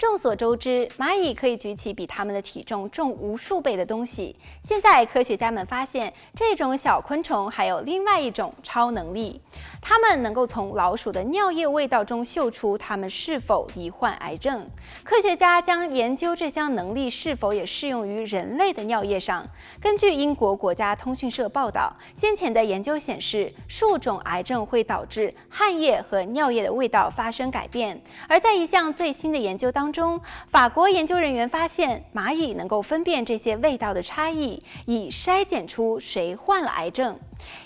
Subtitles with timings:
[0.00, 4.34] 众所周知，蚂蚁可以举起比它们的体重重无数倍的东西。
[4.62, 9.38] 现在，科学家们发现，这种小昆虫还有另外一种超能力，
[9.82, 14.66] 它们能够从老鼠的尿液味道中嗅出它们是否罹患癌症。
[15.04, 19.46] 科学家将研究这项能力是否也适用于人类的尿液上。
[19.82, 28.00] 根据英国国家通讯社报道，先前的研究显示，数种癌症会导致汗液和尿液的味道发生改变。
[28.26, 37.18] 而在一项最新的研究当中，法国研究人员发现，蚂蚁能够分辨这些味道的差异，以筛检出谁患了癌症。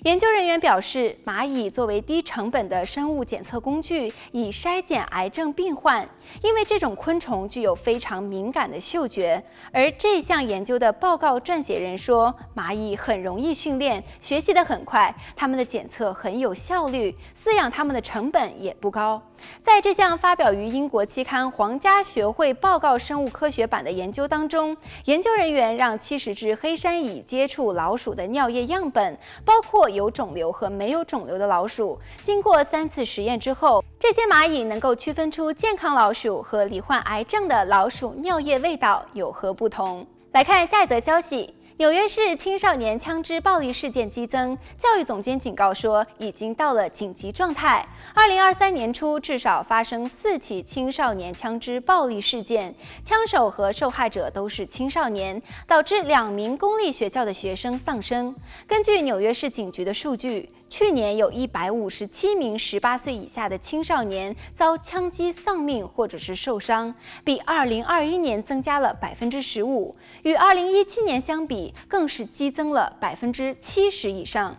[0.03, 6.09] 研究人员表示，蚂蚁作为低成本的生物检测工具，以筛检癌症病患，
[6.43, 9.43] 因为这种昆虫具有非常敏感的嗅觉。
[9.73, 19.23] 而这项研究的报告撰写人说，蚂蚁很容易训练，学习得很快，它们的检测很有效率，饲养它们的成本也不高。
[19.61, 31.99] 在这项发表于英国期刊《皇家学会报告生物科学版》的研究当中，研究人员让七十只黑山蚁接触老鼠的尿液样本，包或有肿瘤和没有肿瘤的老鼠。
[32.23, 40.07] 经过三次实验之后，这些蚂蚁能够区分出健康老鼠和罹患癌症的老鼠尿液味道有何不同。
[40.33, 41.55] 来看下一则消息。
[41.77, 47.85] 纽约市青少年枪支暴力事件激增，教育总监警告说，已经到了紧急状态。
[48.15, 52.73] 二零二三年初，至少发生四起青少年枪支暴力事件，
[53.05, 58.33] 枪手和受害者都是青少年，导致两名公立学校的学生丧生。
[58.69, 74.57] 根据纽约市警局的数据，去年有一百五十七名十八岁以下的青少年遭枪击丧命或者是受伤，比二零二一年增加了百分之十五，与二零一七年相比，更是激增了百分之七十以上。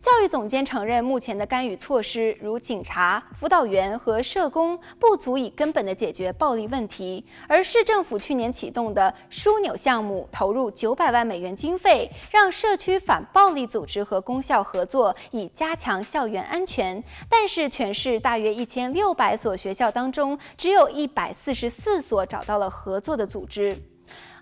[0.00, 7.24] 教育总监承认，目前的干预措施如警察、辅导员和社工不足以根本地解决暴力问题。
[7.46, 17.00] 而市政府去年启动的枢纽项目，投入九百万美元经费，让社区反暴力组织和公校合作，以加强校园安全。
[17.28, 23.78] 但是，全市大约一千六百所学校当中，只有一百四十四所找到了合作的组织。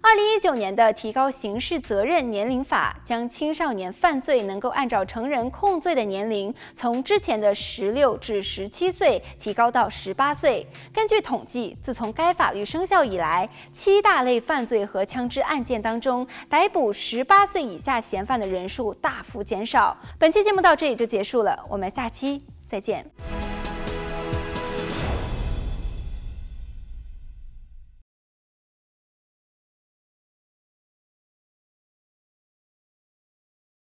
[0.03, 10.65] 二零一九年的提高刑事责任年龄法将青少年犯罪能够按照成人控罪的年龄，从之前的十六至十七岁提高到十八岁。
[10.93, 19.97] 根据统计，自从该法律生效以来，七大类犯罪和枪支案件当中，逮捕十八岁以下嫌犯的人数大幅减少。
[20.21, 23.05] 本期节目到这里就结束了，我们下期再见。